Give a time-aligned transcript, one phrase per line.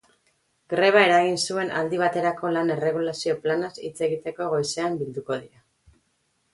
[0.73, 5.67] Greba eragin zuen aldi baterako lan erregulazio planaz hitz egiteko goizean bilduko dira.